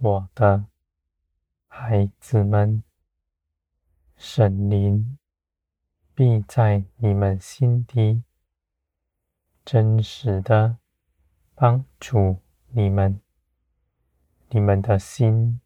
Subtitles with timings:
[0.00, 0.66] 我的
[1.66, 2.84] 孩子们，
[4.16, 5.18] 神灵
[6.14, 8.22] 必在你们心底
[9.64, 10.78] 真实的
[11.56, 12.38] 帮助
[12.68, 13.20] 你们，
[14.50, 15.60] 你们的心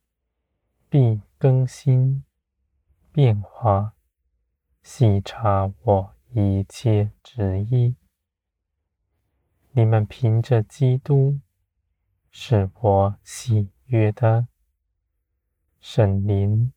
[0.88, 2.24] 必更新
[3.12, 3.92] 变化，
[4.82, 7.96] 细察我一切旨意。
[9.72, 11.38] 你们凭着基督，
[12.30, 14.48] 是我喜约的，
[15.78, 16.72] 圣灵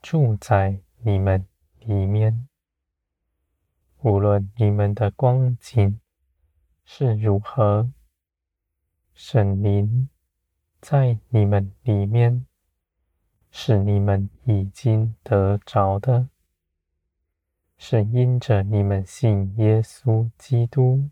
[0.00, 1.46] 住在你们
[1.80, 2.48] 里面。
[3.98, 6.00] 无论你们的光景
[6.82, 7.92] 是如何，
[9.12, 10.08] 圣灵
[10.80, 12.46] 在你们里面，
[13.50, 16.30] 是你们已经得着的，
[17.76, 21.10] 是因着你们信耶稣基督，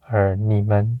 [0.00, 1.00] 而你们。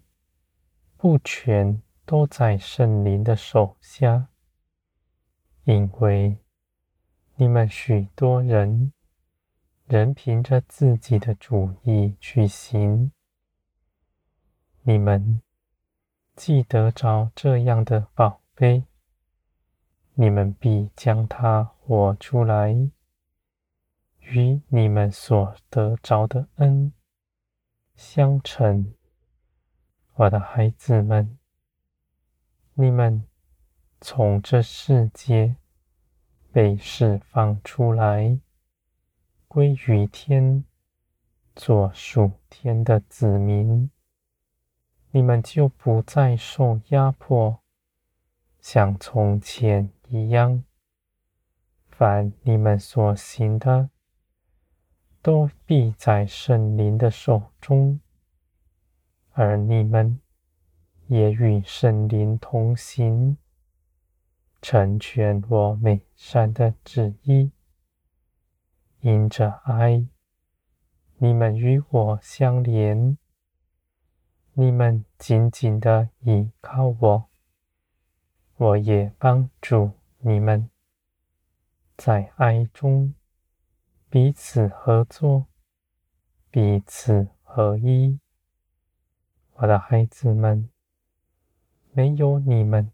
[0.98, 4.28] 不全都在圣灵的手下，
[5.64, 6.38] 因为
[7.34, 8.92] 你们许多人
[9.86, 13.10] 仍凭着自己的主意去行。
[14.82, 15.42] 你们
[16.36, 18.84] 既得着这样的宝贝，
[20.14, 22.72] 你们必将它活出来，
[24.20, 26.92] 与你们所得着的恩
[27.96, 28.94] 相称。
[30.14, 31.36] 我的孩子们，
[32.78, 33.24] 你们
[34.02, 35.56] 从这世界
[36.52, 38.38] 被释放出来，
[39.48, 40.62] 归于天，
[41.54, 43.90] 做属天的子民，
[45.10, 47.62] 你们就不再受压迫，
[48.60, 50.62] 像从前一样。
[51.88, 53.88] 凡你们所行的，
[55.22, 57.98] 都必在圣灵的手中。
[59.32, 60.20] 而你们
[61.08, 63.36] 也与圣灵同行，
[64.60, 67.52] 成全我美善的旨意。
[69.00, 70.06] 因着爱，
[71.18, 73.16] 你们与我相连，
[74.54, 77.28] 你们紧紧的依靠我，
[78.56, 80.68] 我也帮助你们，
[81.96, 83.14] 在爱中
[84.10, 85.46] 彼此合作，
[86.50, 88.18] 彼此合一。
[89.52, 90.68] 我的孩子们，
[91.96, 92.92] 没有你们，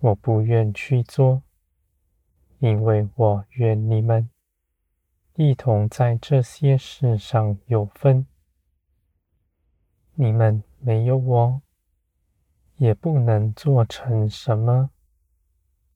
[0.00, 1.42] 我不愿去做，
[2.58, 4.28] 因为我愿你们
[5.36, 8.26] 一同在这些事上有分。
[10.16, 11.62] 你们没有我，
[12.76, 14.90] 也不能做成什么，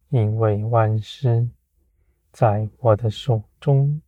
[0.08, 1.50] 因为万事
[2.32, 4.00] 在我的手中。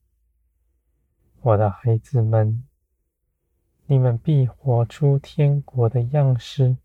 [1.43, 2.65] 我的孩子们。
[3.84, 6.78] 你们必活出天国的样式，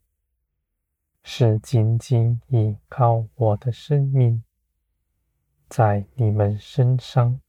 [1.28, 4.44] 是紧紧依靠我的生命，
[5.68, 7.42] 在你们身上。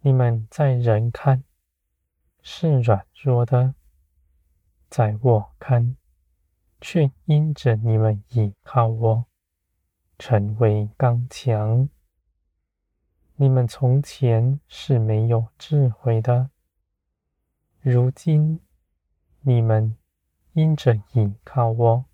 [0.00, 1.44] 你们在人看
[2.40, 3.74] 是软弱的，
[4.88, 5.98] 在我看
[6.80, 9.26] 却因着你们依靠我，
[10.18, 11.90] 成为刚强。
[13.36, 16.48] 你们从前是没有智慧的。
[17.82, 18.60] 如今，
[19.42, 19.94] 你们
[20.58, 22.04] 因着依靠我，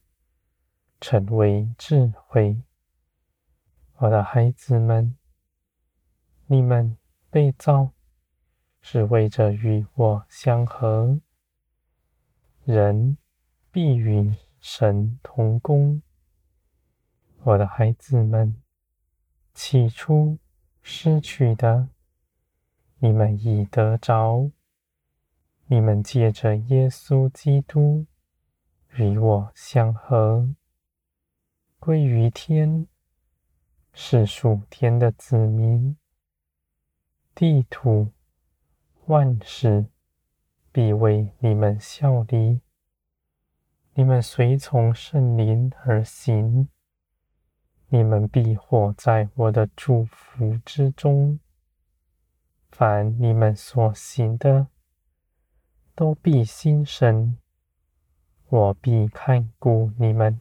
[1.00, 2.60] 成为智慧。
[3.96, 5.16] 我的孩子们，
[6.44, 6.98] 你们
[7.30, 7.92] 被造
[8.82, 11.18] 是为着与我相合。
[12.66, 13.16] 人
[13.70, 16.02] 必与神同工。
[17.44, 18.62] 我的孩子们，
[19.54, 20.36] 起初
[20.82, 21.88] 失去的，
[22.98, 24.50] 你们已得着。
[25.68, 28.04] 你们借着耶稣基督
[28.96, 30.54] 与我相合，
[31.80, 32.86] 归于天，
[33.92, 35.96] 是属天的子民。
[37.34, 38.12] 地土
[39.06, 39.86] 万事
[40.70, 42.60] 必为你们效力。
[43.94, 46.68] 你们随从圣灵而行，
[47.88, 51.40] 你们必活在我的祝福之中。
[52.70, 54.68] 凡你们所行的，
[55.96, 57.38] 都必心神，
[58.48, 60.40] 我必看顾你们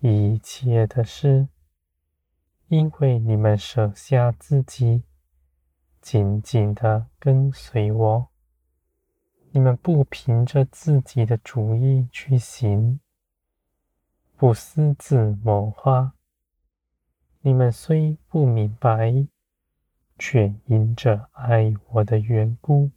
[0.00, 1.48] 一切的事，
[2.68, 5.02] 因为你们舍下自己，
[6.00, 8.28] 紧紧的跟随我。
[9.50, 13.00] 你们不凭着自己的主意去行，
[14.36, 16.12] 不私自谋划。
[17.40, 19.26] 你们虽不明白，
[20.18, 22.90] 却因着爱我的缘故。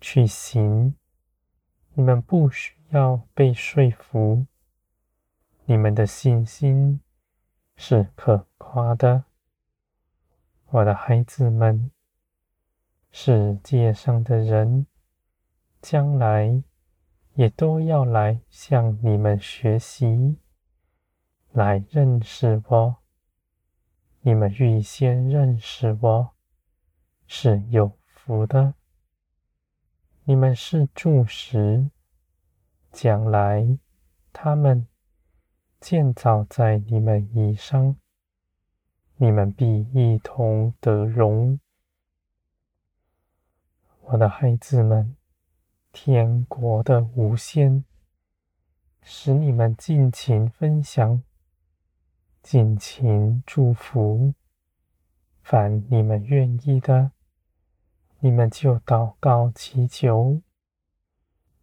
[0.00, 0.94] 去行，
[2.00, 4.46] 你们不需要被说服，
[5.66, 7.02] 你们的信心
[7.76, 9.24] 是可夸的，
[10.70, 11.90] 我的孩子们。
[13.10, 14.86] 世界上的人，
[15.82, 16.62] 将来
[17.34, 20.38] 也都要来向你们学习，
[21.52, 22.96] 来认识我。
[24.22, 26.30] 你们预先认识我，
[27.26, 28.72] 是有福的。
[30.24, 31.90] 你们是柱石，
[32.92, 33.78] 将来
[34.32, 34.86] 他们
[35.80, 37.96] 建造在你们以上，
[39.16, 41.58] 你们必一同得荣。
[44.02, 45.16] 我的孩子们，
[45.90, 47.84] 天国的无限，
[49.02, 51.22] 使你们尽情分享，
[52.42, 54.34] 尽情祝福。
[55.42, 57.12] 凡你们愿意的，
[58.22, 60.42] 你们就祷告祈求。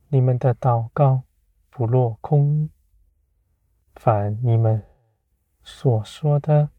[0.08, 1.24] 你们的祷告
[1.70, 2.70] 不落空。
[3.94, 4.84] 凡你们
[5.64, 6.70] 所说的，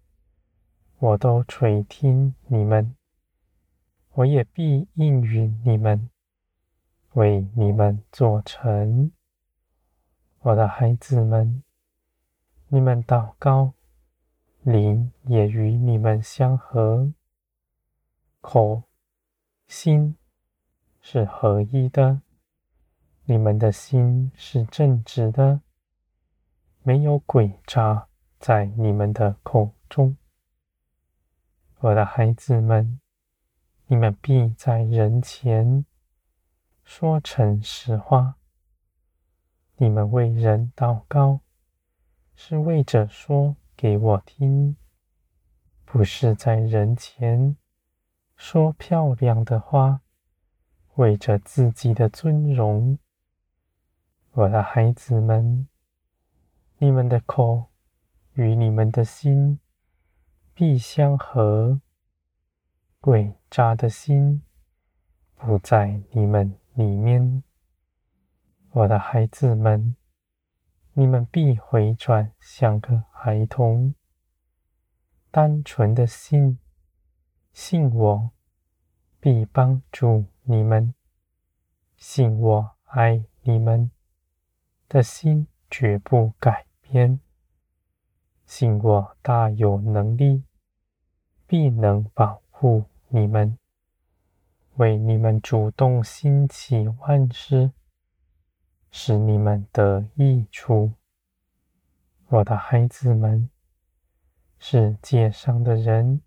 [0.99, 2.97] 我都垂听你们。
[4.15, 6.11] 我也必应允你们，
[7.13, 9.13] 为你们做成。
[10.41, 11.63] 我的孩子们，
[12.67, 13.75] 你们祷告，
[14.63, 17.13] 灵也与你们相合，
[18.41, 18.83] 口、
[19.69, 20.17] 心
[21.01, 22.21] 是合一的。
[23.25, 25.61] 你们的心是正直的，
[26.83, 28.09] 没有诡诈
[28.41, 30.17] 在你们的口中。
[31.79, 32.99] 我的孩子们。
[33.91, 35.87] 你们必在人前
[36.85, 38.37] 说诚实话。
[39.79, 41.41] 你们为人祷告，
[42.35, 44.77] 是为着说给我听，
[45.87, 47.57] 不是在人前
[48.39, 50.01] 说漂亮的话，
[50.95, 52.97] 为着自己的尊荣。
[54.31, 55.67] 我的孩子们，
[56.79, 57.67] 你们的口
[58.35, 59.59] 与你们的心
[60.55, 61.81] 必相合。
[63.01, 64.43] 鬼诈的心
[65.35, 67.43] 不在你们里面，
[68.71, 69.97] 我的孩子们，
[70.93, 73.97] 你们必回转像个孩童，
[75.33, 76.61] 单纯的心，
[77.61, 78.31] 信我，
[79.19, 80.95] 必帮助你们，
[81.97, 83.91] 信我爱你们。
[84.89, 87.19] 的心绝不改变，
[88.47, 90.45] 信我大有能力，
[91.49, 93.59] 必能保护你们，
[94.77, 97.73] 为你们主动兴起万事，
[98.93, 100.93] 使你们得益处。
[102.29, 103.51] 我的孩子们，
[104.61, 106.23] 世界上的人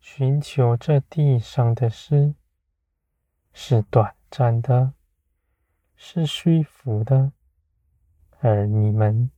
[0.00, 2.34] 寻求这地上的事，
[3.52, 4.94] 是短暂的，
[5.94, 7.32] 是虚浮的，
[8.40, 9.30] 而你们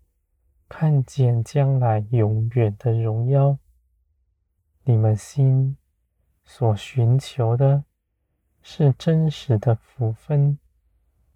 [0.68, 3.58] 看见将来永远的荣耀，
[4.84, 5.76] 你们心。
[6.44, 7.84] 所寻求的
[8.62, 10.58] 是真实的福分，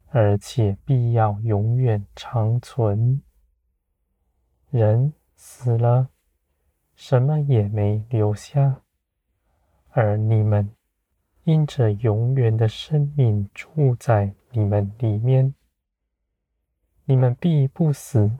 [0.08, 3.22] 而且必要永远长存。
[4.68, 6.10] 人死了，
[6.96, 8.82] 什么也没留下，
[9.98, 10.76] 而你们
[11.44, 15.54] 因着永远的生命住在你们里面，
[17.06, 18.30] 你们必不死，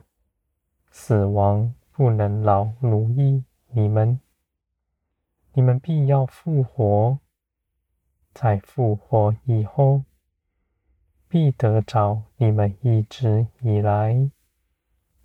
[0.91, 4.19] 死亡不能劳奴役你们。
[5.53, 7.17] 你们必要复活，
[8.35, 10.03] 在复活以后，
[11.27, 14.29] 必得着你们一直以来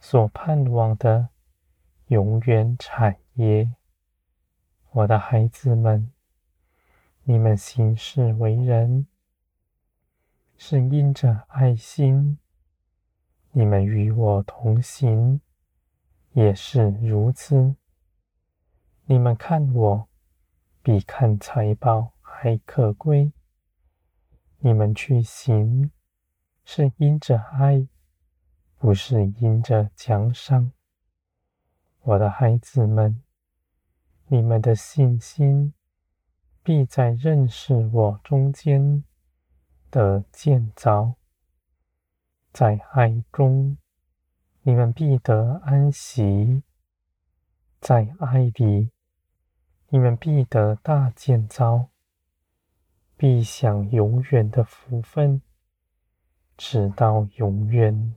[0.01, 1.29] 所盼望的
[2.07, 3.71] 永远产业。
[4.93, 6.11] 我的孩子们，
[7.25, 9.07] 你们行事为人
[10.57, 12.38] 是因着爱心，
[13.52, 15.41] 你们与我同行
[16.33, 17.76] 也是如此。
[19.07, 20.09] 你们看我。
[20.85, 23.33] 比看财宝还可贵。
[24.59, 25.93] 你们去行，
[26.64, 27.87] 是因着爱，
[28.79, 30.73] 不是因着奖赏。
[32.00, 33.23] 我的孩子们，
[34.26, 35.73] 你们的信心
[36.62, 39.02] 必在认识我中间
[39.90, 41.14] 的建造，
[42.52, 43.76] 在爱中，
[44.62, 46.62] 你们必得安息，
[47.81, 48.90] 在爱里。
[49.88, 51.88] 你们必得大建造，
[53.16, 55.42] 必享永远的福分，
[56.57, 58.14] 直到永远。